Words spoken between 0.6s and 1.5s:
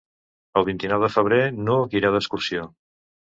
vint-i-nou de febrer